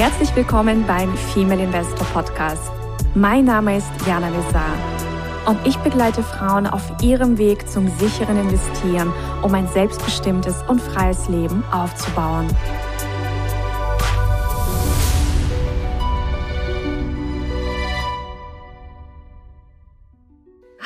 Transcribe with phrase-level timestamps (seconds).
[0.00, 2.72] Herzlich willkommen beim Female Investor Podcast.
[3.14, 4.72] Mein Name ist Jana Lezar
[5.46, 11.28] und ich begleite Frauen auf ihrem Weg zum sicheren Investieren, um ein selbstbestimmtes und freies
[11.28, 12.48] Leben aufzubauen.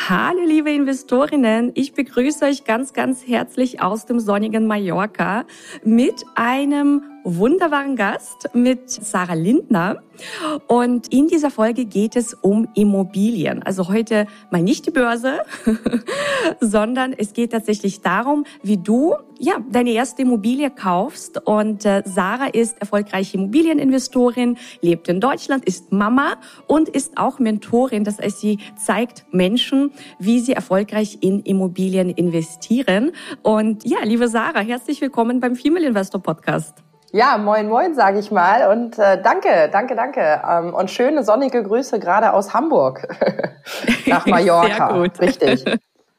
[0.09, 5.45] Hallo liebe Investorinnen, ich begrüße euch ganz, ganz herzlich aus dem sonnigen Mallorca
[5.85, 10.03] mit einem wunderbaren Gast mit Sarah Lindner.
[10.69, 13.63] Und in dieser Folge geht es um Immobilien.
[13.63, 15.41] Also heute mal nicht die Börse,
[16.61, 21.45] sondern es geht tatsächlich darum, wie du ja deine erste Immobilie kaufst.
[21.47, 26.37] Und äh, Sarah ist erfolgreiche Immobilieninvestorin, lebt in Deutschland, ist Mama
[26.69, 28.05] und ist auch Mentorin.
[28.05, 33.13] Das heißt, sie zeigt Menschen, wie sie erfolgreich in Immobilien investieren.
[33.43, 36.85] Und ja, liebe Sarah, herzlich willkommen beim Female Investor Podcast.
[37.15, 38.73] Ja, moin, moin, sage ich mal.
[38.73, 40.43] Und äh, danke, danke, danke.
[40.51, 43.07] Ähm, und schöne sonnige Grüße gerade aus Hamburg
[44.07, 44.89] nach Mallorca.
[44.89, 45.21] Sehr gut.
[45.21, 45.65] Richtig.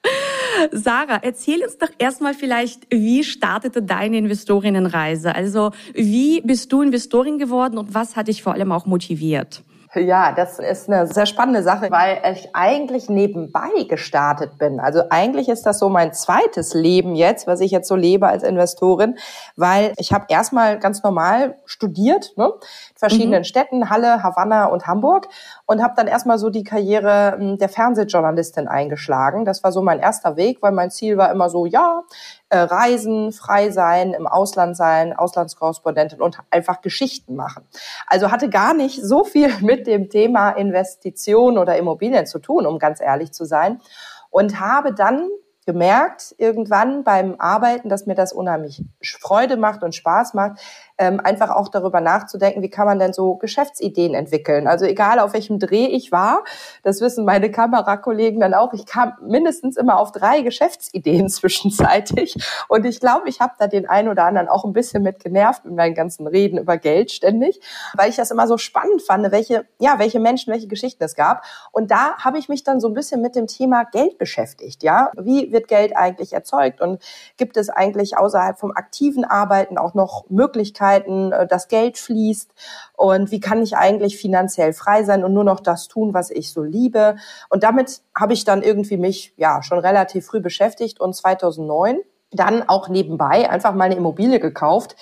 [0.71, 5.35] Sarah, erzähl uns doch erstmal vielleicht, wie startete deine Investorinnenreise?
[5.35, 9.63] Also, wie bist du Investorin geworden und was hat dich vor allem auch motiviert?
[9.95, 14.79] Ja, das ist eine sehr spannende Sache, weil ich eigentlich nebenbei gestartet bin.
[14.79, 18.43] Also eigentlich ist das so mein zweites Leben jetzt, was ich jetzt so lebe als
[18.43, 19.17] Investorin,
[19.55, 22.45] weil ich habe erstmal ganz normal studiert, ne?
[22.45, 23.45] in verschiedenen mhm.
[23.45, 25.27] Städten, Halle, Havanna und Hamburg
[25.67, 29.45] und habe dann erstmal so die Karriere hm, der Fernsehjournalistin eingeschlagen.
[29.45, 32.03] Das war so mein erster Weg, weil mein Ziel war immer so, ja,
[32.49, 37.67] äh, reisen, frei sein, im Ausland sein, Auslandskorrespondentin und einfach Geschichten machen.
[38.07, 42.79] Also hatte gar nicht so viel mit dem Thema Investition oder Immobilien zu tun, um
[42.79, 43.81] ganz ehrlich zu sein.
[44.29, 45.29] Und habe dann
[45.65, 50.59] gemerkt irgendwann beim Arbeiten, dass mir das unheimlich Freude macht und Spaß macht,
[50.97, 54.67] ähm, einfach auch darüber nachzudenken, wie kann man denn so Geschäftsideen entwickeln.
[54.67, 56.43] Also egal auf welchem Dreh ich war,
[56.83, 62.35] das wissen meine Kamerakollegen dann auch, ich kam mindestens immer auf drei Geschäftsideen zwischenzeitig.
[62.69, 65.65] Und ich glaube, ich habe da den einen oder anderen auch ein bisschen mit genervt
[65.65, 67.59] mit meinen ganzen Reden über Geld ständig,
[67.95, 71.43] weil ich das immer so spannend fand, welche, ja, welche Menschen, welche Geschichten es gab.
[71.71, 74.83] Und da habe ich mich dann so ein bisschen mit dem Thema Geld beschäftigt.
[74.83, 77.01] Ja, wie wird Geld eigentlich erzeugt und
[77.37, 82.51] gibt es eigentlich außerhalb vom aktiven Arbeiten auch noch Möglichkeiten, Möglichkeiten, äh, das Geld fließt
[82.95, 86.51] und wie kann ich eigentlich finanziell frei sein und nur noch das tun, was ich
[86.51, 87.15] so liebe.
[87.49, 91.99] Und damit habe ich dann irgendwie mich ja schon relativ früh beschäftigt und 2009
[92.31, 94.95] dann auch nebenbei einfach mal eine Immobilie gekauft,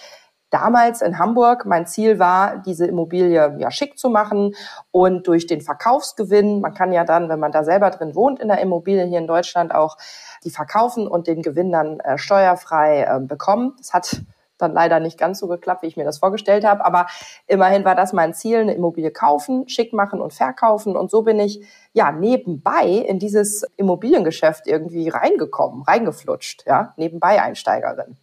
[0.50, 1.66] damals in Hamburg.
[1.66, 4.54] Mein Ziel war, diese Immobilie ja schick zu machen
[4.92, 8.50] und durch den Verkaufsgewinn, man kann ja dann, wenn man da selber drin wohnt in
[8.50, 9.98] der Immobilie hier in Deutschland auch
[10.44, 13.74] die verkaufen und den Gewinn dann äh, steuerfrei äh, bekommen.
[13.80, 14.22] Das hat
[14.64, 16.84] dann leider nicht ganz so geklappt, wie ich mir das vorgestellt habe.
[16.84, 17.06] Aber
[17.48, 20.96] immerhin war das mein Ziel, eine Immobilie kaufen, schick machen und verkaufen.
[20.96, 21.64] Und so bin ich
[21.94, 28.18] ja nebenbei in dieses Immobiliengeschäft irgendwie reingekommen, reingeflutscht, ja, nebenbei Einsteigerin.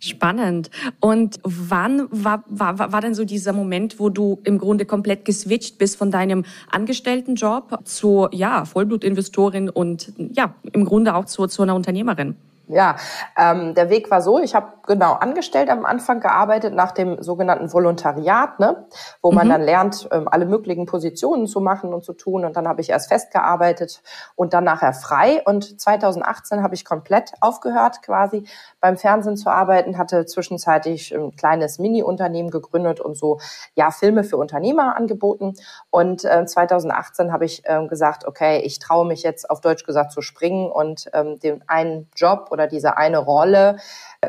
[0.00, 0.70] Spannend.
[1.00, 5.78] Und wann war, war, war denn so dieser Moment, wo du im Grunde komplett geswitcht
[5.78, 11.74] bist von deinem Angestelltenjob zur ja, Vollblutinvestorin und ja, im Grunde auch zu, zu einer
[11.74, 12.36] Unternehmerin?
[12.68, 12.96] Ja,
[13.38, 17.72] ähm, der Weg war so, ich habe genau angestellt am Anfang gearbeitet nach dem sogenannten
[17.72, 18.86] Volontariat, ne,
[19.22, 19.52] wo man mhm.
[19.52, 22.44] dann lernt, ähm, alle möglichen Positionen zu machen und zu tun.
[22.44, 24.02] Und dann habe ich erst festgearbeitet
[24.36, 25.42] und dann nachher frei.
[25.44, 28.44] Und 2018 habe ich komplett aufgehört, quasi
[28.80, 33.38] beim Fernsehen zu arbeiten, hatte zwischenzeitlich ein kleines Mini-Unternehmen gegründet und so
[33.74, 35.54] ja Filme für Unternehmer angeboten.
[35.90, 40.12] Und äh, 2018 habe ich äh, gesagt, okay, ich traue mich jetzt auf Deutsch gesagt
[40.12, 43.76] zu springen und ähm, den einen Job oder diese eine Rolle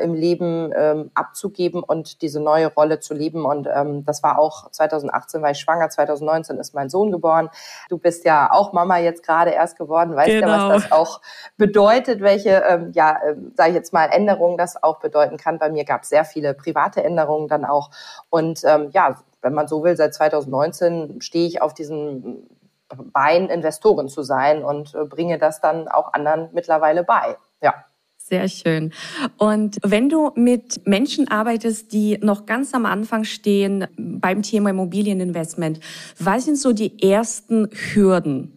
[0.00, 3.44] im Leben ähm, abzugeben und diese neue Rolle zu leben.
[3.44, 7.50] Und ähm, das war auch 2018 war ich schwanger, 2019 ist mein Sohn geboren.
[7.88, 10.48] Du bist ja auch Mama jetzt gerade erst geworden, weißt genau.
[10.48, 11.20] ja, was das auch
[11.56, 15.58] bedeutet, welche, ähm, ja, äh, sage ich jetzt mal, Änderungen das auch bedeuten kann.
[15.58, 17.90] Bei mir gab es sehr viele private Änderungen dann auch.
[18.30, 22.48] Und ähm, ja, wenn man so will, seit 2019 stehe ich auf diesem
[22.88, 27.36] Bein, Investoren zu sein und äh, bringe das dann auch anderen mittlerweile bei.
[27.60, 27.84] Ja.
[28.28, 28.92] Sehr schön.
[29.38, 35.78] Und wenn du mit Menschen arbeitest, die noch ganz am Anfang stehen beim Thema Immobilieninvestment,
[36.18, 38.52] was sind so die ersten Hürden?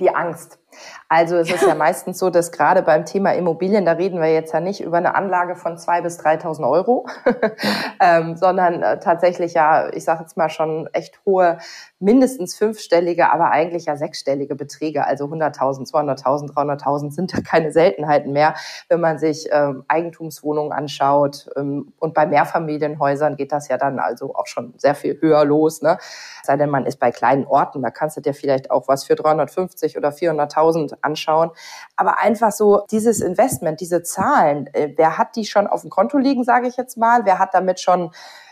[0.00, 0.58] Die Angst.
[1.08, 4.52] Also es ist ja meistens so, dass gerade beim Thema Immobilien, da reden wir jetzt
[4.52, 7.06] ja nicht über eine Anlage von zwei bis 3.000 Euro,
[8.00, 11.58] ähm, sondern äh, tatsächlich ja, ich sage jetzt mal schon echt hohe,
[12.00, 18.32] mindestens fünfstellige, aber eigentlich ja sechsstellige Beträge, also 100.000, 200.000, 300.000 sind da keine Seltenheiten
[18.32, 18.54] mehr,
[18.88, 24.34] wenn man sich ähm, Eigentumswohnungen anschaut ähm, und bei Mehrfamilienhäusern geht das ja dann also
[24.34, 25.98] auch schon sehr viel höher los, ne?
[26.42, 29.14] Sei denn man ist bei kleinen Orten, da kannst du dir vielleicht auch was für
[29.14, 30.63] 350 oder 400.000
[31.02, 31.50] anschauen.
[31.96, 36.18] Aber einfach so dieses Investment, diese Zahlen, äh, wer hat die schon auf dem Konto
[36.18, 37.24] liegen, sage ich jetzt mal?
[37.24, 38.10] Wer hat damit schon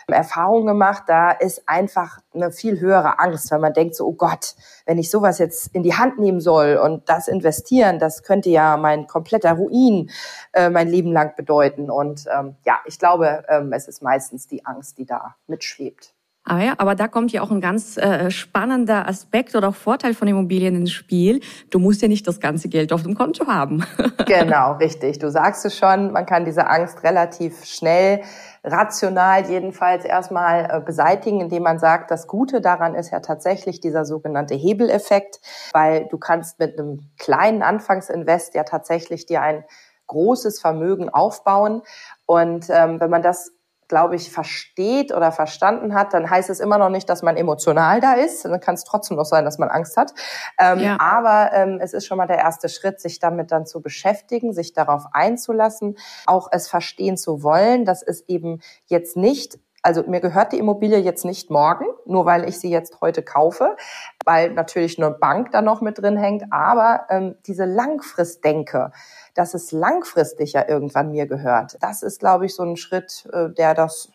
[0.08, 4.54] Erfahrung gemacht, da ist einfach eine viel höhere Angst, weil man denkt so, oh Gott,
[4.86, 8.76] wenn ich sowas jetzt in die Hand nehmen soll und das investieren, das könnte ja
[8.76, 10.10] mein kompletter Ruin
[10.52, 11.90] äh, mein Leben lang bedeuten.
[11.90, 16.11] Und ähm, ja, ich glaube, ähm, es ist meistens die Angst, die da mitschwebt.
[16.44, 20.12] Ah ja, aber da kommt ja auch ein ganz äh, spannender Aspekt oder auch Vorteil
[20.12, 21.40] von Immobilien ins Spiel.
[21.70, 23.84] Du musst ja nicht das ganze Geld auf dem Konto haben.
[24.26, 25.20] genau, richtig.
[25.20, 28.22] Du sagst es schon, man kann diese Angst relativ schnell,
[28.64, 34.04] rational jedenfalls erstmal äh, beseitigen, indem man sagt, das Gute daran ist ja tatsächlich dieser
[34.04, 35.40] sogenannte Hebeleffekt,
[35.72, 39.64] weil du kannst mit einem kleinen Anfangsinvest ja tatsächlich dir ein
[40.08, 41.82] großes Vermögen aufbauen.
[42.26, 43.52] Und ähm, wenn man das
[43.92, 48.00] glaube ich, versteht oder verstanden hat, dann heißt es immer noch nicht, dass man emotional
[48.00, 48.42] da ist.
[48.46, 50.14] Dann kann es trotzdem noch sein, dass man Angst hat.
[50.58, 50.96] Ähm, ja.
[50.98, 54.72] Aber ähm, es ist schon mal der erste Schritt, sich damit dann zu beschäftigen, sich
[54.72, 60.52] darauf einzulassen, auch es verstehen zu wollen, dass es eben jetzt nicht also mir gehört
[60.52, 63.76] die Immobilie jetzt nicht morgen, nur weil ich sie jetzt heute kaufe,
[64.24, 68.92] weil natürlich eine Bank da noch mit drin hängt, aber ähm, diese Langfristdenke,
[69.34, 71.76] dass es langfristig ja irgendwann mir gehört.
[71.80, 74.10] Das ist, glaube ich, so ein Schritt, äh, der das,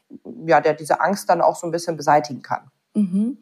[0.46, 2.72] ja, der diese Angst dann auch so ein bisschen beseitigen kann.
[2.98, 3.38] Mhm.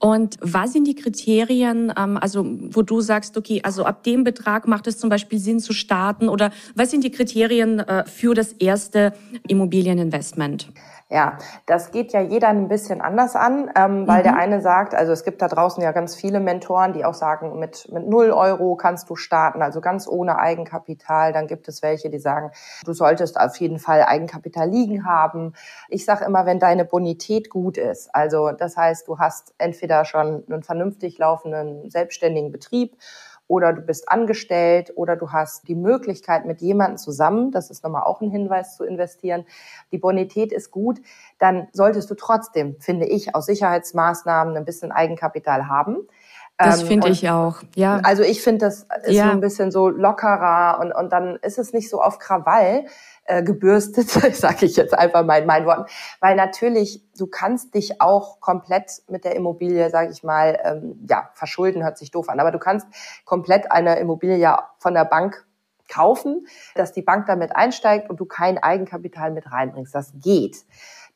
[0.00, 4.66] Und was sind die Kriterien, ähm, also wo du sagst, okay, also ab dem Betrag
[4.66, 8.52] macht es zum Beispiel Sinn zu starten oder was sind die Kriterien äh, für das
[8.54, 9.12] erste
[9.46, 10.72] Immobilieninvestment?
[11.10, 14.24] Ja, das geht ja jeder ein bisschen anders an, ähm, weil mhm.
[14.24, 17.58] der eine sagt, also es gibt da draußen ja ganz viele Mentoren, die auch sagen,
[17.58, 21.32] mit, mit null Euro kannst du starten, also ganz ohne Eigenkapital.
[21.32, 22.50] Dann gibt es welche, die sagen,
[22.84, 25.54] du solltest auf jeden Fall Eigenkapital liegen haben.
[25.88, 30.44] Ich sage immer, wenn deine Bonität gut ist, also das heißt, du hast entweder schon
[30.48, 32.96] einen vernünftig laufenden selbstständigen Betrieb
[33.48, 38.02] oder du bist angestellt oder du hast die Möglichkeit mit jemandem zusammen, das ist nochmal
[38.02, 39.46] auch ein Hinweis zu investieren,
[39.90, 41.00] die Bonität ist gut,
[41.38, 46.06] dann solltest du trotzdem, finde ich, aus Sicherheitsmaßnahmen ein bisschen Eigenkapital haben.
[46.58, 48.00] Das ähm, finde ich auch, ja.
[48.02, 49.26] Also ich finde, das ist ja.
[49.26, 52.84] so ein bisschen so lockerer und, und dann ist es nicht so auf Krawall
[53.28, 55.84] äh, gebürstet, sage ich jetzt einfach mal in meinen Worten,
[56.20, 61.30] weil natürlich du kannst dich auch komplett mit der Immobilie, sage ich mal, ähm, ja
[61.34, 62.86] verschulden hört sich doof an, aber du kannst
[63.24, 65.46] komplett eine Immobilie ja von der Bank
[65.88, 69.94] kaufen, dass die Bank damit einsteigt und du kein Eigenkapital mit reinbringst.
[69.94, 70.64] Das geht.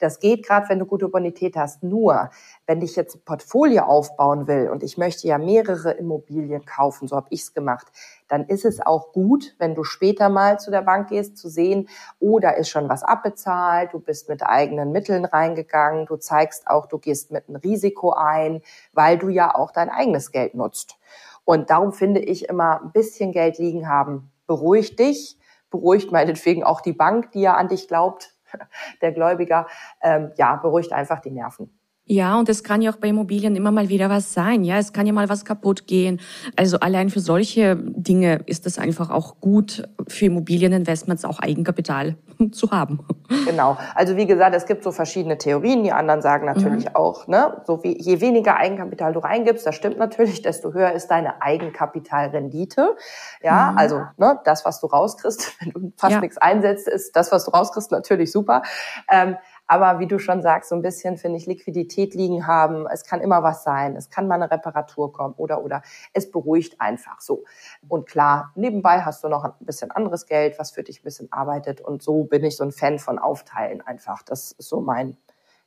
[0.02, 1.84] Das geht gerade, wenn du gute Bonität hast.
[1.84, 2.28] Nur,
[2.66, 7.14] wenn ich jetzt ein Portfolio aufbauen will und ich möchte ja mehrere Immobilien kaufen, so
[7.14, 7.86] habe ich's gemacht,
[8.26, 11.88] dann ist es auch gut, wenn du später mal zu der Bank gehst, zu sehen,
[12.18, 16.86] oh, da ist schon was abbezahlt, du bist mit eigenen Mitteln reingegangen, du zeigst auch,
[16.86, 18.60] du gehst mit einem Risiko ein,
[18.92, 20.96] weil du ja auch dein eigenes Geld nutzt.
[21.44, 25.38] Und darum finde ich immer ein bisschen Geld liegen haben, beruhigt dich,
[25.70, 28.34] beruhigt meinetwegen auch die Bank, die ja an dich glaubt,
[29.02, 29.66] der Gläubiger,
[30.00, 31.81] ähm, ja, beruhigt einfach die Nerven.
[32.04, 34.64] Ja, und es kann ja auch bei Immobilien immer mal wieder was sein.
[34.64, 36.20] Ja, es kann ja mal was kaputt gehen.
[36.56, 42.16] Also allein für solche Dinge ist es einfach auch gut, für Immobilieninvestments auch Eigenkapital
[42.52, 43.06] zu haben.
[43.46, 43.78] Genau.
[43.94, 45.84] Also wie gesagt, es gibt so verschiedene Theorien.
[45.84, 46.96] Die anderen sagen natürlich mhm.
[46.96, 51.06] auch, ne, so wie je weniger Eigenkapital du reingibst, das stimmt natürlich, desto höher ist
[51.06, 52.96] deine Eigenkapitalrendite.
[53.42, 53.78] Ja, mhm.
[53.78, 56.20] also ne, das, was du rauskriegst, wenn du fast ja.
[56.20, 58.62] nichts einsetzt, ist das, was du rauskriegst, natürlich super.
[59.08, 59.36] Ähm,
[59.72, 62.86] aber wie du schon sagst, so ein bisschen finde ich Liquidität liegen haben.
[62.92, 63.96] Es kann immer was sein.
[63.96, 65.80] Es kann mal eine Reparatur kommen oder, oder
[66.12, 67.44] es beruhigt einfach so.
[67.88, 71.32] Und klar, nebenbei hast du noch ein bisschen anderes Geld, was für dich ein bisschen
[71.32, 71.80] arbeitet.
[71.80, 74.22] Und so bin ich so ein Fan von Aufteilen einfach.
[74.22, 75.16] Das ist so mein,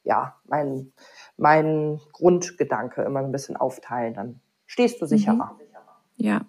[0.03, 0.93] ja, mein,
[1.35, 3.01] mein Grundgedanke.
[3.01, 4.13] Immer ein bisschen aufteilen.
[4.13, 5.57] Dann stehst du sicherer.
[5.57, 6.24] Mhm.
[6.24, 6.41] Ja.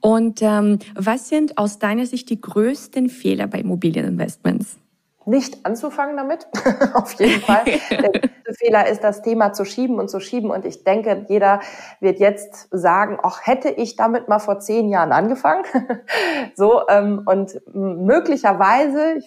[0.00, 4.78] Und ähm, was sind aus deiner Sicht die größten Fehler bei Immobilieninvestments?
[5.26, 6.46] Nicht anzufangen damit,
[6.94, 7.64] auf jeden Fall.
[8.46, 10.50] größte Fehler ist, das Thema zu schieben und zu schieben.
[10.50, 11.60] Und ich denke, jeder
[12.00, 15.64] wird jetzt sagen, ach, hätte ich damit mal vor zehn Jahren angefangen.
[16.54, 19.20] so, ähm, und möglicherweise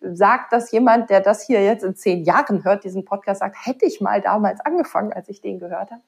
[0.00, 3.84] sagt das jemand, der das hier jetzt in zehn Jahren hört, diesen Podcast sagt, hätte
[3.84, 6.02] ich mal damals angefangen, als ich den gehört habe.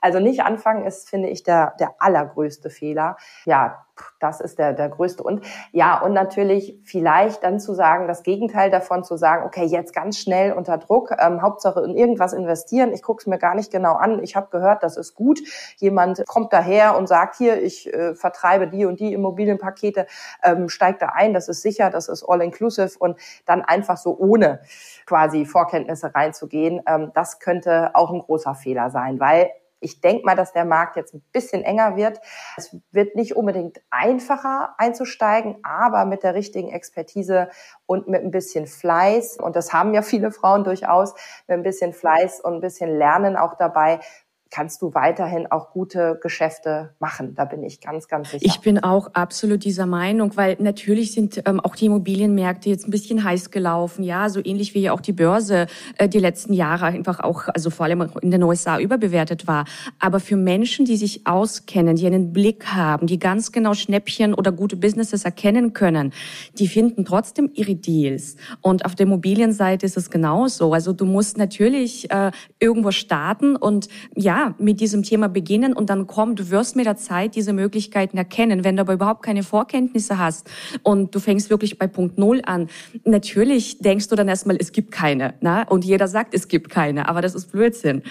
[0.00, 3.16] Also nicht anfangen ist, finde ich, der, der allergrößte Fehler.
[3.44, 3.86] Ja,
[4.20, 5.22] das ist der, der größte.
[5.22, 9.94] Und ja, und natürlich vielleicht dann zu sagen, das Gegenteil davon zu sagen, okay, jetzt
[9.94, 13.70] ganz schnell unter Druck, ähm, Hauptsache in irgendwas investieren, ich gucke es mir gar nicht
[13.70, 15.40] genau an, ich habe gehört, das ist gut.
[15.76, 20.06] Jemand kommt daher und sagt, hier, ich äh, vertreibe die und die Immobilienpakete,
[20.42, 24.60] ähm, steigt da ein, das ist sicher, das ist all-inclusive und dann einfach so ohne
[25.06, 30.36] quasi Vorkenntnisse reinzugehen, ähm, das könnte auch ein großer Fehler sein, weil ich denke mal,
[30.36, 32.20] dass der Markt jetzt ein bisschen enger wird.
[32.56, 37.50] Es wird nicht unbedingt einfacher einzusteigen, aber mit der richtigen Expertise
[37.86, 41.14] und mit ein bisschen Fleiß, und das haben ja viele Frauen durchaus,
[41.46, 44.00] mit ein bisschen Fleiß und ein bisschen Lernen auch dabei,
[44.50, 47.34] kannst du weiterhin auch gute Geschäfte machen.
[47.34, 48.44] Da bin ich ganz, ganz sicher.
[48.44, 52.90] Ich bin auch absolut dieser Meinung, weil natürlich sind ähm, auch die Immobilienmärkte jetzt ein
[52.90, 55.66] bisschen heiß gelaufen, ja, so ähnlich wie ja auch die Börse
[55.98, 59.64] äh, die letzten Jahre einfach auch, also vor allem in den USA überbewertet war.
[59.98, 64.52] Aber für Menschen, die sich auskennen, die einen Blick haben, die ganz genau Schnäppchen oder
[64.52, 66.12] gute Businesses erkennen können,
[66.58, 68.36] die finden trotzdem ihre Deals.
[68.60, 70.72] Und auf der Immobilienseite ist es genauso.
[70.72, 76.06] Also du musst natürlich äh, irgendwo starten und ja, mit diesem Thema beginnen und dann
[76.06, 78.64] kommt, du wirst mit der Zeit diese Möglichkeiten erkennen.
[78.64, 80.48] Wenn du aber überhaupt keine Vorkenntnisse hast
[80.82, 82.68] und du fängst wirklich bei Punkt Null an,
[83.04, 85.34] natürlich denkst du dann erstmal, es gibt keine.
[85.40, 85.62] Na?
[85.68, 88.02] Und jeder sagt, es gibt keine, aber das ist Blödsinn.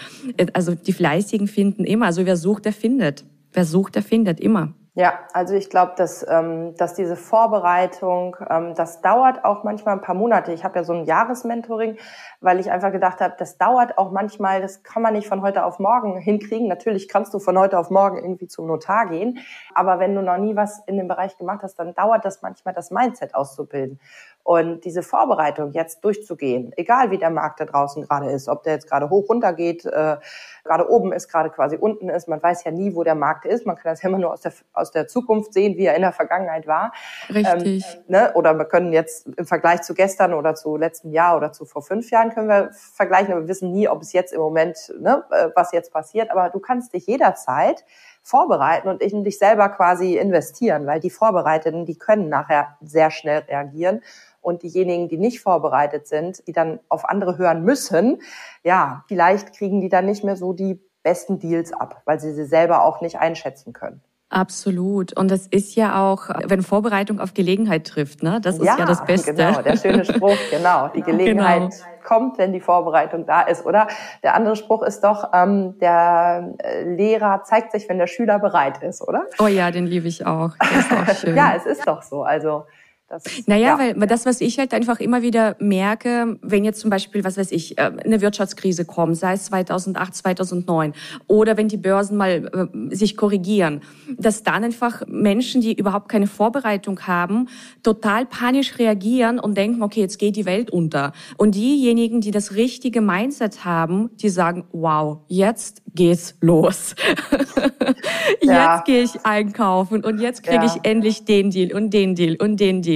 [0.53, 3.25] Also die Fleißigen finden immer, also wer sucht, der findet.
[3.53, 4.74] Wer sucht, der findet immer.
[4.98, 10.02] Ja, also ich glaube, dass, ähm, dass diese Vorbereitung, ähm, das dauert auch manchmal ein
[10.02, 10.54] paar Monate.
[10.54, 11.98] Ich habe ja so ein Jahresmentoring,
[12.40, 15.66] weil ich einfach gedacht habe, das dauert auch manchmal, das kann man nicht von heute
[15.66, 16.70] auf morgen hinkriegen.
[16.70, 19.40] Natürlich kannst du von heute auf morgen irgendwie zum Notar gehen,
[19.74, 22.74] aber wenn du noch nie was in dem Bereich gemacht hast, dann dauert das manchmal,
[22.74, 24.00] das Mindset auszubilden.
[24.46, 28.74] Und diese Vorbereitung jetzt durchzugehen, egal wie der Markt da draußen gerade ist, ob der
[28.74, 30.18] jetzt gerade hoch runter geht, äh,
[30.64, 33.66] gerade oben ist, gerade quasi unten ist, man weiß ja nie, wo der Markt ist.
[33.66, 36.04] Man kann das ja immer nur aus der, aus der Zukunft sehen, wie er in
[36.04, 36.94] der Vergangenheit war.
[37.28, 37.84] Richtig.
[37.96, 38.34] Ähm, ne?
[38.36, 41.82] Oder wir können jetzt im Vergleich zu gestern oder zu letzten Jahr oder zu vor
[41.82, 45.24] fünf Jahren können wir vergleichen, aber wir wissen nie, ob es jetzt im Moment, ne,
[45.32, 46.30] äh, was jetzt passiert.
[46.30, 47.84] Aber du kannst dich jederzeit
[48.25, 53.44] vorbereiten und in dich selber quasi investieren, weil die Vorbereiteten, die können nachher sehr schnell
[53.48, 54.01] reagieren
[54.41, 58.22] und diejenigen, die nicht vorbereitet sind, die dann auf andere hören müssen,
[58.63, 62.46] ja, vielleicht kriegen die dann nicht mehr so die besten Deals ab, weil sie sie
[62.46, 64.01] selber auch nicht einschätzen können.
[64.36, 65.18] Absolut.
[65.18, 68.42] Und das ist ja auch, wenn Vorbereitung auf Gelegenheit trifft, ne?
[68.42, 69.34] Das ist ja, ja das Beste.
[69.34, 70.89] Genau, der schöne Spruch, genau.
[70.89, 71.86] Die Gelegenheit genau.
[72.04, 73.88] kommt, wenn die Vorbereitung da ist, oder?
[74.24, 78.84] Der andere Spruch ist doch, ähm, der äh, Lehrer zeigt sich, wenn der Schüler bereit
[78.84, 79.25] ist, oder?
[79.39, 80.51] Oh ja, den liebe ich auch.
[80.60, 81.38] Auch schön.
[81.38, 82.24] ja, es ist doch so.
[82.24, 82.65] Also
[83.08, 83.94] das, naja, ja.
[83.96, 87.52] weil das, was ich halt einfach immer wieder merke, wenn jetzt zum Beispiel, was weiß
[87.52, 90.94] ich, äh, eine Wirtschaftskrise kommt, sei es 2008, 2009,
[91.28, 93.82] oder wenn die Börsen mal äh, sich korrigieren,
[94.18, 97.48] dass dann einfach Menschen, die überhaupt keine Vorbereitung haben,
[97.84, 101.14] total panisch reagieren und denken, okay, jetzt geht die Welt unter.
[101.38, 106.96] Und diejenigen, die das richtige Mindset haben, die sagen, wow, jetzt geht's los.
[108.42, 108.78] ja.
[108.78, 110.76] Jetzt gehe ich einkaufen und jetzt kriege ja.
[110.76, 112.95] ich endlich den Deal und den Deal und den Deal.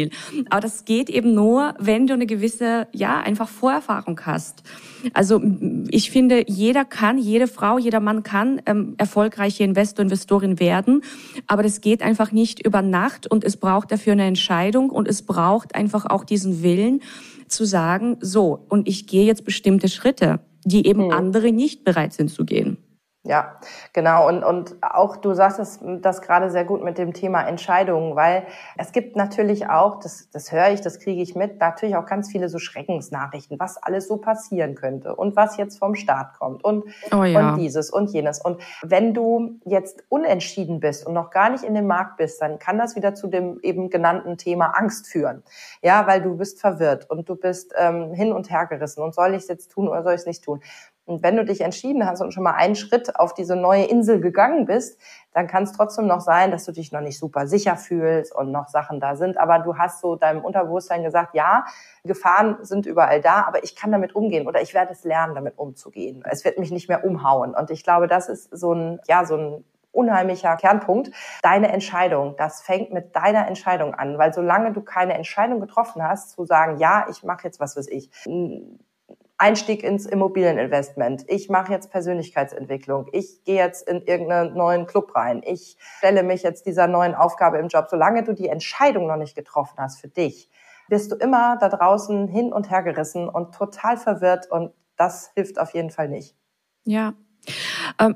[0.50, 4.63] Aber das geht eben nur, wenn du eine gewisse, ja, einfach Vorerfahrung hast.
[5.13, 5.41] Also
[5.89, 11.01] ich finde, jeder kann, jede Frau, jeder Mann kann ähm, erfolgreiche Investor, Investorin werden.
[11.48, 15.22] Aber das geht einfach nicht über Nacht und es braucht dafür eine Entscheidung und es
[15.22, 17.01] braucht einfach auch diesen Willen
[17.48, 21.12] zu sagen, so, und ich gehe jetzt bestimmte Schritte, die eben hm.
[21.12, 22.77] andere nicht bereit sind zu gehen.
[23.23, 23.59] Ja,
[23.91, 24.29] genau.
[24.29, 28.47] Und, und auch du sagst das, das gerade sehr gut mit dem Thema Entscheidungen, weil
[28.77, 32.31] es gibt natürlich auch, das, das höre ich, das kriege ich mit, natürlich auch ganz
[32.31, 36.85] viele so Schreckensnachrichten, was alles so passieren könnte und was jetzt vom Staat kommt und,
[37.11, 37.51] oh ja.
[37.51, 38.39] und dieses und jenes.
[38.39, 42.57] Und wenn du jetzt unentschieden bist und noch gar nicht in dem Markt bist, dann
[42.57, 45.43] kann das wieder zu dem eben genannten Thema Angst führen.
[45.81, 49.31] Ja, weil du bist verwirrt und du bist ähm, hin und her gerissen und soll
[49.31, 50.61] ich es jetzt tun oder soll ich es nicht tun?
[51.10, 54.22] Und wenn du dich entschieden hast und schon mal einen Schritt auf diese neue Insel
[54.22, 55.01] gegangen bist,
[55.34, 58.51] dann kann es trotzdem noch sein, dass du dich noch nicht super sicher fühlst und
[58.51, 59.39] noch Sachen da sind.
[59.39, 61.66] Aber du hast so deinem Unterbewusstsein gesagt, ja,
[62.04, 65.58] Gefahren sind überall da, aber ich kann damit umgehen oder ich werde es lernen, damit
[65.58, 66.24] umzugehen.
[66.30, 67.56] Es wird mich nicht mehr umhauen.
[67.56, 71.10] Und ich glaube, das ist so ein, ja, so ein unheimlicher Kernpunkt.
[71.42, 76.30] Deine Entscheidung, das fängt mit deiner Entscheidung an, weil solange du keine Entscheidung getroffen hast,
[76.34, 78.12] zu sagen, ja, ich mache jetzt was weiß ich,
[79.39, 81.24] Einstieg ins Immobilieninvestment.
[81.27, 83.08] Ich mache jetzt Persönlichkeitsentwicklung.
[83.13, 85.41] Ich gehe jetzt in irgendeinen neuen Club rein.
[85.46, 87.88] Ich stelle mich jetzt dieser neuen Aufgabe im Job.
[87.89, 90.50] Solange du die Entscheidung noch nicht getroffen hast für dich,
[90.89, 95.58] wirst du immer da draußen hin und her gerissen und total verwirrt und das hilft
[95.60, 96.36] auf jeden Fall nicht.
[96.84, 97.13] Ja,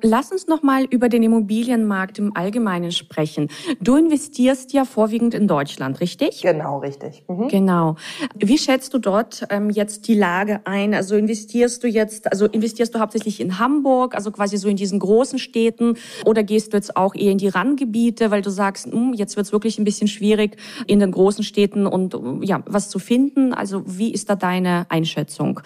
[0.02, 3.50] lass uns noch mal über den Immobilienmarkt im Allgemeinen sprechen.
[3.82, 6.42] Du investierst ja vorwiegend in Deutschland, richtig?
[6.42, 7.24] Genau, richtig.
[7.28, 7.48] Mhm.
[7.48, 7.96] Genau.
[8.36, 10.94] Wie schätzt du dort ähm, jetzt die Lage ein?
[10.94, 15.00] Also investierst du jetzt, also investierst du hauptsächlich in Hamburg, also quasi so in diesen
[15.00, 18.94] großen Städten, oder gehst du jetzt auch eher in die Randgebiete, weil du sagst, mh,
[18.94, 22.90] hm, jetzt wird es wirklich ein bisschen schwierig in den großen Städten und ja was
[22.90, 23.54] zu finden?
[23.54, 25.62] Also wie ist da deine Einschätzung?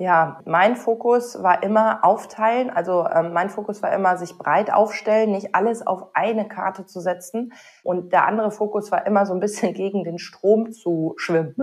[0.00, 2.70] Ja, mein Fokus war immer aufteilen.
[2.70, 7.00] Also ähm, mein Fokus war immer sich breit aufstellen, nicht alles auf eine Karte zu
[7.00, 7.52] setzen.
[7.82, 11.54] Und der andere Fokus war immer so ein bisschen gegen den Strom zu schwimmen.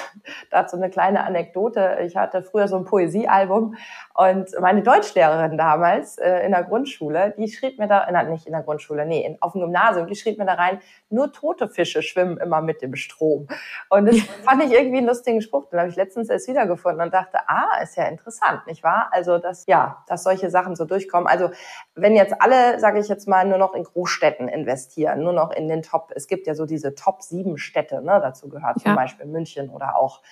[0.50, 1.98] Dazu eine kleine Anekdote.
[2.00, 3.74] Ich hatte früher so ein Poesiealbum
[4.14, 8.52] und meine Deutschlehrerin damals äh, in der Grundschule, die schrieb mir da, na, nicht in
[8.52, 10.80] der Grundschule, nee, in, auf dem Gymnasium, die schrieb mir da rein,
[11.10, 13.48] nur tote Fische schwimmen immer mit dem Strom.
[13.90, 15.68] Und das fand ich irgendwie einen lustigen Spruch.
[15.68, 19.08] Den habe ich letztens erst wiedergefunden und dachte, ah, ist ja interessant, nicht wahr?
[19.12, 21.26] Also, dass, ja, dass solche Sachen so durchkommen.
[21.26, 21.50] Also,
[21.94, 25.68] wenn jetzt alle, sage ich jetzt mal, nur noch in Großstädten investieren, nur noch in
[25.68, 28.84] den Top, es gibt ja so diese Top sieben Städte, ne, dazu gehört ja.
[28.84, 30.22] zum Beispiel München oder auch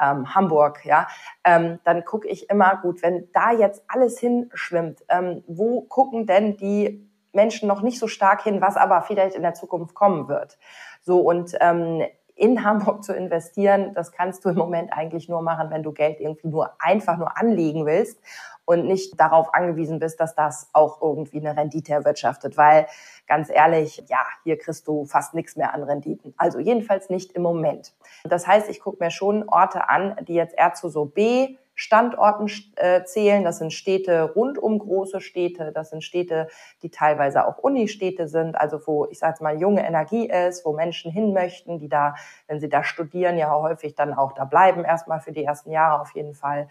[0.00, 1.06] ähm, Hamburg, ja,
[1.44, 6.56] ähm, dann gucke ich immer, gut, wenn da jetzt alles hinschwimmt, ähm, wo gucken denn
[6.56, 10.58] die Menschen noch nicht so stark hin, was aber vielleicht in der Zukunft kommen wird.
[11.02, 12.02] So und ähm,
[12.36, 16.20] in Hamburg zu investieren, das kannst du im Moment eigentlich nur machen, wenn du Geld
[16.20, 18.20] irgendwie nur einfach nur anlegen willst
[18.66, 22.86] und nicht darauf angewiesen bist, dass das auch irgendwie eine Rendite erwirtschaftet, weil
[23.26, 26.34] ganz ehrlich, ja, hier kriegst du fast nichts mehr an Renditen.
[26.36, 27.94] Also jedenfalls nicht im Moment.
[28.24, 32.50] Das heißt, ich gucke mir schon Orte an, die jetzt eher zu so B Standorten
[32.76, 33.44] äh, zählen.
[33.44, 35.70] Das sind Städte rund um große Städte.
[35.72, 36.48] Das sind Städte,
[36.82, 41.12] die teilweise auch Unistädte sind, also wo, ich sage mal, junge Energie ist, wo Menschen
[41.12, 42.16] hin möchten, die da,
[42.48, 46.00] wenn sie da studieren, ja häufig dann auch da bleiben, erstmal für die ersten Jahre
[46.00, 46.68] auf jeden Fall.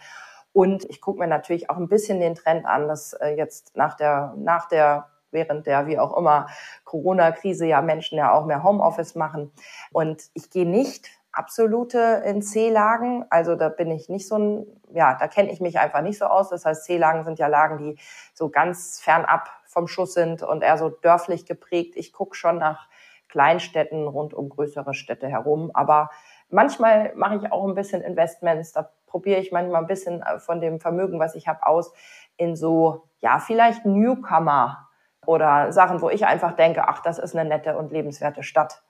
[0.51, 3.95] Und ich gucke mir natürlich auch ein bisschen den Trend an, dass äh, jetzt nach
[3.95, 6.47] der, nach der während der, wie auch immer,
[6.85, 9.51] Corona-Krise ja Menschen ja auch mehr Homeoffice machen.
[9.91, 13.25] Und ich gehe nicht absolute in C-Lagen.
[13.29, 16.25] Also da bin ich nicht so ein, ja, da kenne ich mich einfach nicht so
[16.25, 16.49] aus.
[16.49, 17.97] Das heißt, C-Lagen sind ja Lagen, die
[18.33, 21.95] so ganz fernab vom Schuss sind und eher so dörflich geprägt.
[21.95, 22.87] Ich gucke schon nach
[23.27, 25.71] Kleinstädten rund um größere Städte herum.
[25.73, 26.09] Aber
[26.49, 28.71] manchmal mache ich auch ein bisschen Investments.
[28.71, 31.93] Da probiere ich manchmal ein bisschen äh, von dem Vermögen, was ich habe, aus
[32.37, 34.87] in so, ja, vielleicht Newcomer
[35.25, 38.83] oder Sachen, wo ich einfach denke, ach, das ist eine nette und lebenswerte Stadt.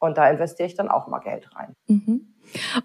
[0.00, 1.74] Und da investiere ich dann auch mal Geld rein.
[1.86, 2.26] Mhm.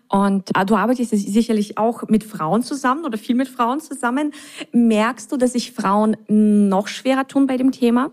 [0.09, 4.33] Und äh, du arbeitest sicherlich auch mit Frauen zusammen oder viel mit Frauen zusammen.
[4.71, 8.11] Merkst du, dass sich Frauen noch schwerer tun bei dem Thema?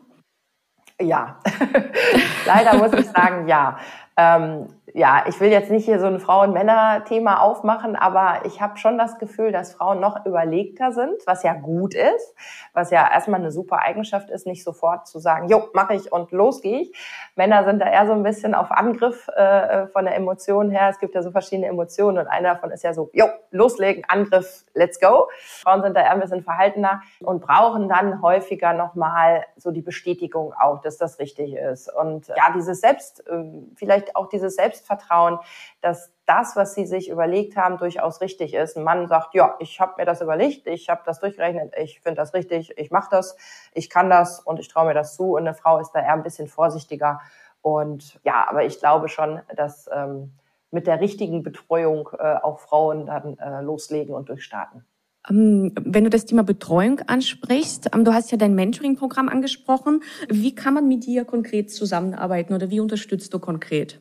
[1.00, 1.40] Ja,
[2.46, 3.78] leider muss ich sagen, ja.
[4.16, 8.98] Ähm, ja, ich will jetzt nicht hier so ein Frauen-Männer-Thema aufmachen, aber ich habe schon
[8.98, 12.34] das Gefühl, dass Frauen noch überlegter sind, was ja gut ist,
[12.74, 16.30] was ja erstmal eine super Eigenschaft ist, nicht sofort zu sagen, jo, mache ich und
[16.32, 16.96] los gehe ich.
[17.36, 20.88] Männer sind da eher so ein bisschen auf Angriff äh, von der Emotion her.
[20.90, 24.64] Es gibt ja so verschiedene Emotionen und einer davon ist ja so, jo, loslegen, Angriff,
[24.74, 25.28] let's go.
[25.62, 30.52] Frauen sind da eher ein bisschen verhaltener und brauchen dann häufiger nochmal so die Bestätigung
[30.60, 31.90] auch, dass das richtig ist.
[31.92, 35.38] Und ja, dieses Selbst, äh, vielleicht auch dieses Selbst Selbstvertrauen,
[35.80, 38.76] dass das, was sie sich überlegt haben, durchaus richtig ist.
[38.76, 42.16] Ein Mann sagt, ja, ich habe mir das überlegt, ich habe das durchgerechnet, ich finde
[42.16, 43.36] das richtig, ich mache das,
[43.74, 45.34] ich kann das und ich traue mir das zu.
[45.34, 47.20] Und eine Frau ist da eher ein bisschen vorsichtiger.
[47.60, 50.32] Und ja, aber ich glaube schon, dass ähm,
[50.70, 54.84] mit der richtigen Betreuung äh, auch Frauen dann äh, loslegen und durchstarten.
[55.28, 60.02] Ähm, wenn du das Thema Betreuung ansprichst, ähm, du hast ja dein Mentoring-Programm angesprochen.
[60.28, 64.00] Wie kann man mit dir konkret zusammenarbeiten oder wie unterstützt du konkret?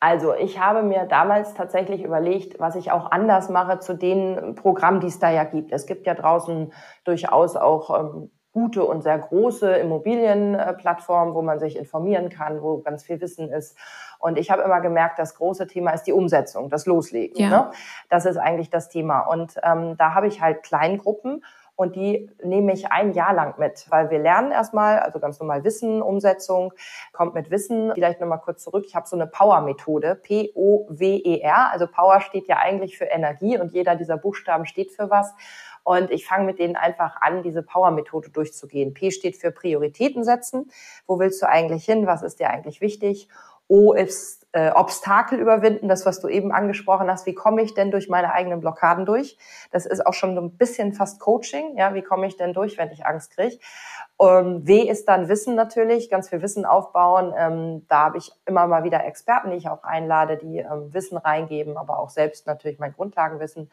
[0.00, 5.00] Also ich habe mir damals tatsächlich überlegt, was ich auch anders mache zu den Programmen,
[5.00, 5.72] die es da ja gibt.
[5.72, 6.72] Es gibt ja draußen
[7.04, 13.04] durchaus auch ähm, gute und sehr große Immobilienplattformen, wo man sich informieren kann, wo ganz
[13.04, 13.76] viel Wissen ist.
[14.18, 17.36] Und ich habe immer gemerkt, das große Thema ist die Umsetzung, das Loslegen.
[17.36, 17.48] Ja.
[17.48, 17.70] Ne?
[18.08, 19.20] Das ist eigentlich das Thema.
[19.20, 21.44] Und ähm, da habe ich halt Kleingruppen
[21.80, 25.64] und die nehme ich ein Jahr lang mit, weil wir lernen erstmal, also ganz normal
[25.64, 26.74] Wissen, Umsetzung,
[27.10, 27.92] kommt mit Wissen.
[27.94, 32.98] Vielleicht nochmal kurz zurück, ich habe so eine Power-Methode, P-O-W-E-R, also Power steht ja eigentlich
[32.98, 35.32] für Energie und jeder dieser Buchstaben steht für was.
[35.82, 38.92] Und ich fange mit denen einfach an, diese Power-Methode durchzugehen.
[38.92, 40.70] P steht für Prioritäten setzen.
[41.06, 42.06] Wo willst du eigentlich hin?
[42.06, 43.30] Was ist dir eigentlich wichtig?
[43.70, 47.24] O ist äh, Obstakel überwinden, das, was du eben angesprochen hast.
[47.26, 49.38] Wie komme ich denn durch meine eigenen Blockaden durch?
[49.70, 51.76] Das ist auch schon so ein bisschen fast Coaching.
[51.76, 53.60] Ja, wie komme ich denn durch, wenn ich Angst kriege?
[54.20, 57.32] Ähm, w ist dann Wissen natürlich, ganz viel Wissen aufbauen.
[57.38, 61.16] Ähm, da habe ich immer mal wieder Experten, die ich auch einlade, die ähm, Wissen
[61.16, 63.70] reingeben, aber auch selbst natürlich mein Grundlagenwissen.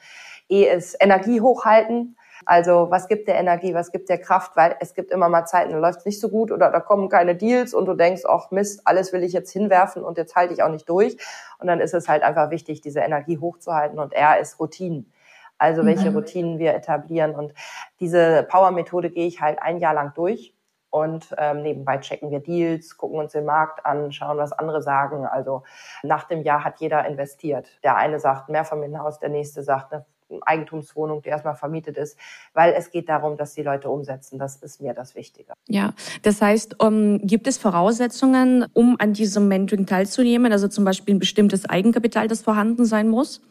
[0.47, 2.15] E ist Energie hochhalten.
[2.45, 5.71] Also was gibt der Energie, was gibt der Kraft, weil es gibt immer mal Zeiten,
[5.71, 8.51] da läuft es nicht so gut oder da kommen keine Deals und du denkst, ach
[8.51, 11.17] Mist, alles will ich jetzt hinwerfen und jetzt halte ich auch nicht durch.
[11.59, 15.11] Und dann ist es halt einfach wichtig, diese Energie hochzuhalten und R ist Routinen.
[15.57, 16.17] Also welche mhm.
[16.17, 17.33] Routinen wir etablieren.
[17.33, 17.53] Und
[17.99, 20.53] diese Power-Methode gehe ich halt ein Jahr lang durch.
[20.89, 25.25] Und ähm, nebenbei checken wir Deals, gucken uns den Markt an, schauen, was andere sagen.
[25.25, 25.63] Also
[26.01, 27.67] nach dem Jahr hat jeder investiert.
[27.83, 30.05] Der eine sagt Mehrfamilienhaus, der nächste sagt eine
[30.41, 32.17] Eigentumswohnung, die erstmal vermietet ist,
[32.53, 34.39] weil es geht darum, dass die Leute umsetzen.
[34.39, 35.53] Das ist mir das Wichtige.
[35.67, 40.51] Ja, das heißt, um, ähm, gibt es Voraussetzungen, um an diesem Mentoring teilzunehmen?
[40.51, 43.41] Also zum Beispiel ein bestimmtes Eigenkapital, das vorhanden sein muss?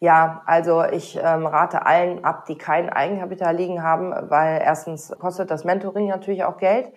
[0.00, 5.50] Ja, also ich ähm, rate allen ab, die kein Eigenkapital liegen haben, weil erstens kostet
[5.50, 6.92] das Mentoring natürlich auch Geld.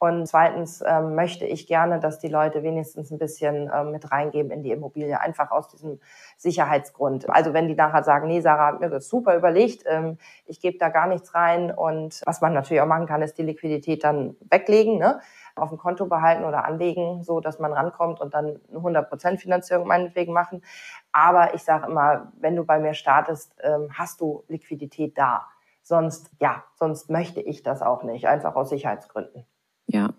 [0.00, 4.52] Und zweitens ähm, möchte ich gerne, dass die Leute wenigstens ein bisschen ähm, mit reingeben
[4.52, 5.98] in die Immobilie, einfach aus diesem
[6.36, 7.28] Sicherheitsgrund.
[7.28, 10.78] Also wenn die nachher sagen, nee, Sarah hat mir das super überlegt, ähm, ich gebe
[10.78, 11.72] da gar nichts rein.
[11.72, 15.20] Und was man natürlich auch machen kann, ist die Liquidität dann weglegen, ne?
[15.56, 19.88] auf dem Konto behalten oder anlegen, so dass man rankommt und dann eine 100% Finanzierung
[19.88, 20.62] meinetwegen machen.
[21.10, 25.48] Aber ich sage immer, wenn du bei mir startest, ähm, hast du Liquidität da.
[25.82, 29.44] Sonst, ja, sonst möchte ich das auch nicht, einfach aus Sicherheitsgründen.
[29.88, 30.10] Ja.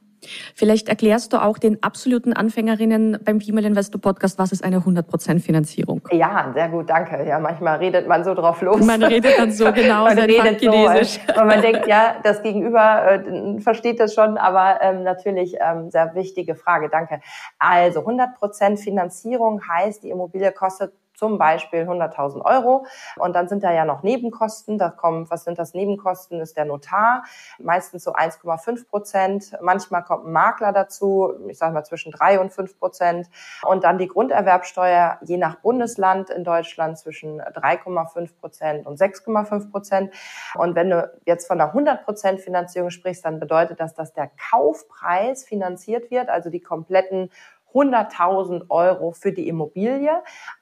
[0.53, 5.39] Vielleicht erklärst du auch den absoluten Anfängerinnen beim Female Investor Podcast, was ist eine 100%
[5.39, 6.01] Finanzierung?
[6.11, 7.25] Ja, sehr gut, danke.
[7.25, 8.85] Ja, manchmal redet man so drauf los.
[8.85, 11.19] Man redet dann so genau, man redet Chinesisch.
[11.33, 15.89] So, und man denkt, ja, das Gegenüber äh, versteht das schon, aber ähm, natürlich ähm,
[15.89, 17.21] sehr wichtige Frage, danke.
[17.57, 22.85] Also 100% Finanzierung heißt, die Immobilie kostet zum Beispiel 100.000 Euro.
[23.17, 24.77] Und dann sind da ja noch Nebenkosten.
[24.77, 26.39] Da kommen, was sind das Nebenkosten?
[26.39, 27.23] Ist der Notar.
[27.59, 29.57] Meistens so 1,5 Prozent.
[29.61, 31.33] Manchmal kommt ein Makler dazu.
[31.49, 33.27] Ich sage mal zwischen drei und fünf Prozent.
[33.63, 40.13] Und dann die Grunderwerbsteuer je nach Bundesland in Deutschland zwischen 3,5 Prozent und 6,5 Prozent.
[40.55, 44.31] Und wenn du jetzt von einer 100 Prozent Finanzierung sprichst, dann bedeutet das, dass der
[44.49, 47.29] Kaufpreis finanziert wird, also die kompletten
[47.73, 50.11] 100.000 Euro für die Immobilie,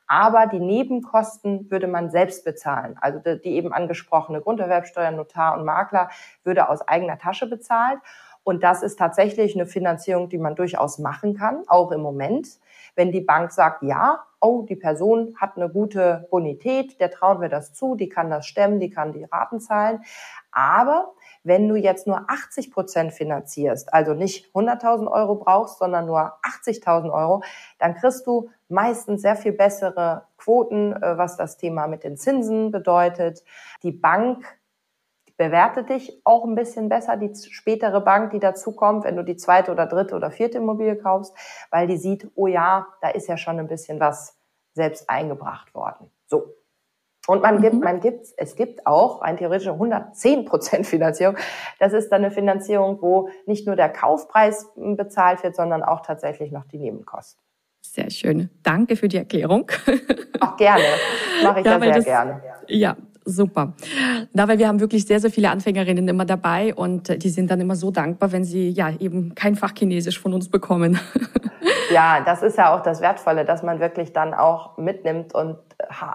[0.08, 2.98] aber die Nebenkosten würde man selbst bezahlen.
[3.02, 6.10] Also die eben angesprochene Grunderwerbsteuer, Notar und Makler
[6.44, 8.00] würde aus eigener Tasche bezahlt.
[8.44, 12.48] Und das ist tatsächlich eine Finanzierung, die man durchaus machen kann, auch im Moment.
[12.96, 17.50] Wenn die Bank sagt, ja, oh, die Person hat eine gute Bonität, der trauen wir
[17.50, 20.02] das zu, die kann das stemmen, die kann die Raten zahlen.
[20.52, 21.14] Aber
[21.48, 27.12] wenn du jetzt nur 80 Prozent finanzierst, also nicht 100.000 Euro brauchst, sondern nur 80.000
[27.12, 27.42] Euro,
[27.80, 32.72] dann kriegst du meistens sehr viel bessere Quoten, äh, was das Thema mit den Zinsen
[32.72, 33.44] bedeutet.
[33.84, 34.46] Die Bank
[35.38, 39.72] bewertet dich auch ein bisschen besser, die spätere Bank, die dazukommt, wenn du die zweite
[39.72, 41.34] oder dritte oder vierte Immobilie kaufst,
[41.70, 44.38] weil die sieht, oh ja, da ist ja schon ein bisschen was
[44.74, 46.12] selbst eingebracht worden.
[46.26, 46.57] So.
[47.28, 47.82] Und man gibt, mhm.
[47.82, 51.36] man gibt, es gibt auch ein theoretische 110 Prozent Finanzierung.
[51.78, 56.52] Das ist dann eine Finanzierung, wo nicht nur der Kaufpreis bezahlt wird, sondern auch tatsächlich
[56.52, 57.44] noch die Nebenkosten.
[57.82, 58.50] Sehr schön.
[58.64, 59.70] Danke für die Erklärung.
[60.40, 60.84] Auch gerne.
[61.44, 62.42] Mache ich ja, ja sehr das, gerne.
[62.68, 63.74] Ja, super.
[64.34, 67.60] Da, weil wir haben wirklich sehr, sehr viele Anfängerinnen immer dabei und die sind dann
[67.60, 71.00] immer so dankbar, wenn sie ja eben kein Fach Chinesisch von uns bekommen.
[71.90, 75.58] Ja, das ist ja auch das Wertvolle, dass man wirklich dann auch mitnimmt und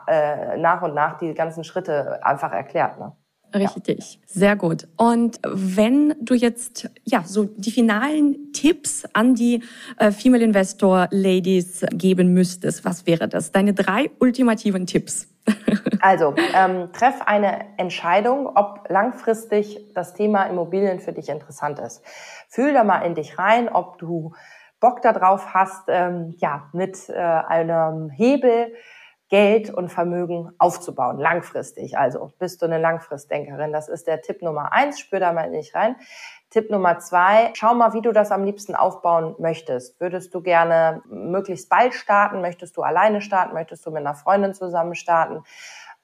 [0.07, 2.99] äh, nach und nach die ganzen Schritte einfach erklärt.
[2.99, 3.13] Ne?
[3.55, 4.21] Richtig, ja.
[4.27, 4.89] sehr gut.
[4.97, 9.63] Und wenn du jetzt ja so die finalen Tipps an die
[9.99, 13.53] äh, Female Investor Ladies geben müsstest, was wäre das?
[13.53, 15.29] Deine drei ultimativen Tipps.
[16.01, 22.03] also ähm, treff eine Entscheidung, ob langfristig das Thema Immobilien für dich interessant ist.
[22.49, 24.33] Fühl da mal in dich rein, ob du
[24.81, 28.73] Bock darauf hast, ähm, ja, mit äh, einem Hebel
[29.33, 31.97] Geld und Vermögen aufzubauen, langfristig.
[31.97, 33.73] Also bist du eine Langfristdenkerin.
[33.73, 35.01] Das ist der Tipp Nummer eins.
[35.01, 35.97] Spür da mal nicht rein.
[36.51, 39.99] Tipp Nummer zwei, schau mal, wie du das am liebsten aufbauen möchtest.
[40.03, 42.43] Würdest du gerne möglichst bald starten?
[42.43, 43.55] Möchtest du alleine starten?
[43.55, 45.43] Möchtest du mit einer Freundin zusammen starten?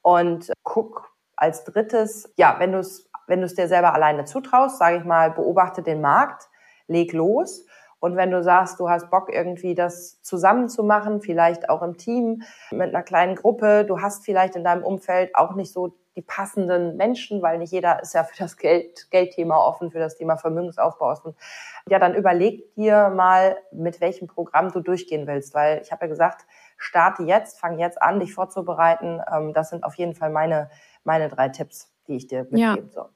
[0.00, 4.78] Und guck als drittes, ja, wenn du es wenn du es dir selber alleine zutraust,
[4.78, 6.48] sage ich mal, beobachte den Markt,
[6.86, 7.66] leg los
[8.00, 11.96] Und wenn du sagst, du hast Bock irgendwie das zusammen zu machen, vielleicht auch im
[11.96, 16.22] Team mit einer kleinen Gruppe, du hast vielleicht in deinem Umfeld auch nicht so die
[16.22, 20.36] passenden Menschen, weil nicht jeder ist ja für das Geld, Geldthema offen, für das Thema
[20.36, 21.34] Vermögensaufbau offen.
[21.88, 26.08] Ja, dann überleg dir mal, mit welchem Programm du durchgehen willst, weil ich habe ja
[26.08, 29.20] gesagt, starte jetzt, fang jetzt an, dich vorzubereiten.
[29.32, 30.70] Ähm, das sind auf jeden Fall meine,
[31.02, 32.92] meine drei Tipps, die ich dir mitgeben ja.
[32.92, 33.08] soll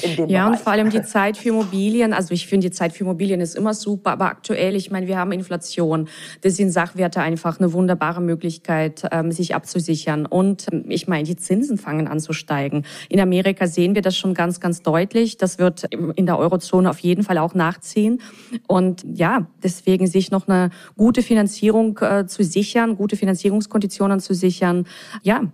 [0.00, 0.46] ja, Bereich.
[0.46, 2.12] und vor allem die Zeit für Immobilien.
[2.12, 5.18] Also ich finde, die Zeit für Immobilien ist immer super, aber aktuell, ich meine, wir
[5.18, 6.08] haben Inflation.
[6.40, 10.26] Das sind Sachwerte einfach eine wunderbare Möglichkeit, ähm, sich abzusichern.
[10.26, 12.84] Und ähm, ich meine, die Zinsen fangen an zu steigen.
[13.08, 15.36] In Amerika sehen wir das schon ganz, ganz deutlich.
[15.36, 18.20] Das wird in der Eurozone auf jeden Fall auch nachziehen.
[18.66, 24.86] Und ja, deswegen sich noch eine gute Finanzierung äh, zu sichern, gute Finanzierungskonditionen zu sichern,
[25.22, 25.52] ja,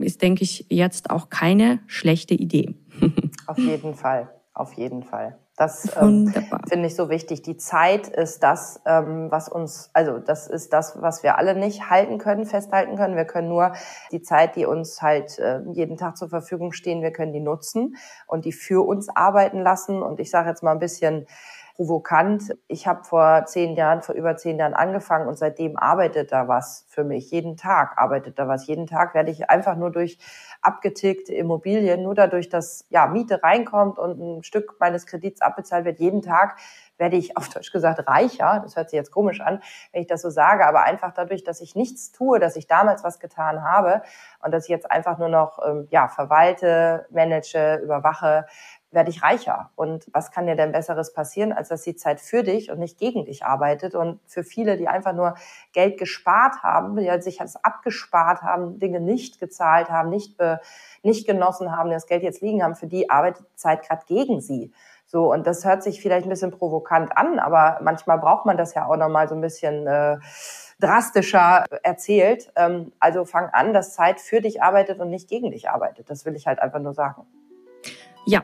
[0.00, 2.74] ist, denke ich, jetzt auch keine schlechte Idee.
[3.54, 5.38] Auf jeden Fall, auf jeden Fall.
[5.56, 6.34] Das ähm,
[6.68, 7.42] finde ich so wichtig.
[7.42, 11.90] Die Zeit ist das, ähm, was uns, also das ist das, was wir alle nicht
[11.90, 13.14] halten können, festhalten können.
[13.14, 13.72] Wir können nur
[14.10, 17.94] die Zeit, die uns halt äh, jeden Tag zur Verfügung stehen, wir können die nutzen
[18.26, 20.02] und die für uns arbeiten lassen.
[20.02, 21.26] Und ich sage jetzt mal ein bisschen
[21.76, 22.56] provokant.
[22.68, 26.86] Ich habe vor zehn Jahren, vor über zehn Jahren angefangen und seitdem arbeitet da was
[26.88, 27.30] für mich.
[27.30, 28.66] Jeden Tag arbeitet da was.
[28.66, 30.18] Jeden Tag werde ich einfach nur durch
[30.64, 36.00] abgetilgte Immobilien, nur dadurch, dass ja Miete reinkommt und ein Stück meines Kredits abbezahlt wird,
[36.00, 36.58] jeden Tag
[36.96, 38.60] werde ich auf Deutsch gesagt reicher.
[38.62, 41.60] Das hört sich jetzt komisch an, wenn ich das so sage, aber einfach dadurch, dass
[41.60, 44.02] ich nichts tue, dass ich damals was getan habe
[44.42, 48.46] und dass ich jetzt einfach nur noch ähm, ja verwalte, manage, überwache,
[48.94, 49.70] werde ich reicher.
[49.76, 52.98] Und was kann dir denn Besseres passieren, als dass die Zeit für dich und nicht
[52.98, 53.94] gegen dich arbeitet?
[53.94, 55.34] Und für viele, die einfach nur
[55.72, 60.60] Geld gespart haben, die sich das abgespart haben, Dinge nicht gezahlt haben, nicht, be,
[61.02, 64.40] nicht genossen haben, das Geld jetzt liegen haben, für die arbeitet die Zeit gerade gegen
[64.40, 64.72] sie.
[65.06, 68.74] So, und das hört sich vielleicht ein bisschen provokant an, aber manchmal braucht man das
[68.74, 70.16] ja auch nochmal so ein bisschen äh,
[70.80, 72.50] drastischer erzählt.
[72.56, 76.10] Ähm, also fang an, dass Zeit für dich arbeitet und nicht gegen dich arbeitet.
[76.10, 77.26] Das will ich halt einfach nur sagen.
[78.26, 78.42] Ja,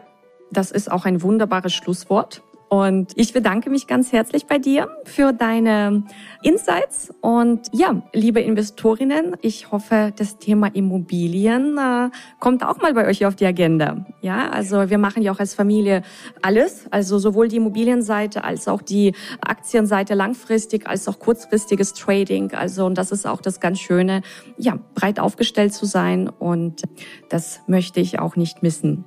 [0.51, 2.43] das ist auch ein wunderbares Schlusswort.
[2.71, 6.05] Und ich bedanke mich ganz herzlich bei dir für deine
[6.41, 7.13] Insights.
[7.21, 13.27] Und ja, liebe Investorinnen, ich hoffe, das Thema Immobilien äh, kommt auch mal bei euch
[13.27, 14.07] auf die Agenda.
[14.21, 16.03] Ja, also wir machen ja auch als Familie
[16.43, 22.53] alles, also sowohl die Immobilienseite als auch die Aktienseite langfristig als auch kurzfristiges Trading.
[22.53, 24.23] Also und das ist auch das ganz Schöne,
[24.57, 26.85] ja, breit aufgestellt zu sein und
[27.31, 29.05] das möchte ich auch nicht missen.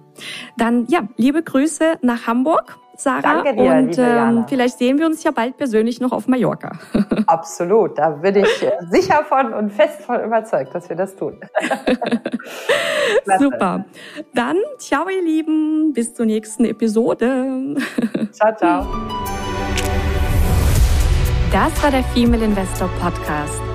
[0.57, 3.21] Dann ja, liebe Grüße nach Hamburg Sarah.
[3.21, 6.71] Danke dir, und ähm, vielleicht sehen wir uns ja bald persönlich noch auf Mallorca.
[7.27, 11.39] Absolut, da bin ich äh, sicher von und fest von überzeugt, dass wir das tun.
[13.39, 13.85] Super.
[14.33, 17.75] Dann ciao ihr Lieben, bis zur nächsten Episode.
[18.31, 18.87] Ciao, ciao.
[21.51, 23.72] Das war der Female Investor Podcast.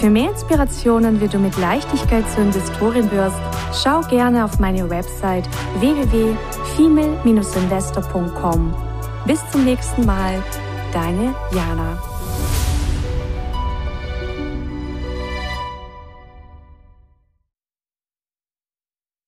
[0.00, 3.36] Für mehr Inspirationen, wie du mit Leichtigkeit zur Investorin wirst,
[3.74, 5.46] schau gerne auf meine Website
[5.78, 8.74] www.female-investor.com.
[9.26, 10.42] Bis zum nächsten Mal,
[10.94, 12.09] deine Jana.